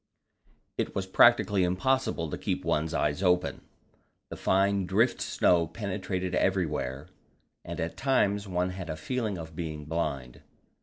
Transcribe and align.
It 0.79 0.95
was 0.95 1.05
practically 1.05 1.63
impossible 1.63 2.31
to 2.31 2.37
keep 2.39 2.65
one's 2.65 2.91
eyes 2.95 3.21
open; 3.21 3.61
the 4.31 4.35
fine 4.35 4.87
drift 4.87 5.21
snow 5.21 5.67
penetrated 5.67 6.33
everywhere, 6.33 7.09
and 7.63 7.79
at 7.79 7.97
times 7.97 8.47
one 8.47 8.71
had 8.71 8.89
a 8.89 8.95
feeling 8.97 9.37
of 9.37 9.55
being 9.55 9.85
blind. 9.85 10.41